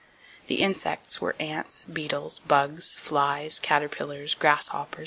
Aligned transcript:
The 0.47 0.63
insects 0.63 1.21
were 1.21 1.35
ants, 1.39 1.85
beetles, 1.85 2.39
bugs, 2.39 2.97
flies, 2.97 3.59
caterpillars, 3.59 4.33
grasshoppers 4.33 4.33
and 4.73 4.81
a 4.81 4.85
few 4.85 4.91
spiders. 4.93 4.99